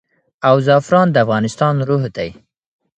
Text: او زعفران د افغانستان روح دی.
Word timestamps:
او 0.47 0.55
زعفران 0.67 1.07
د 1.11 1.15
افغانستان 1.25 1.73
روح 1.89 2.03
دی. 2.15 2.29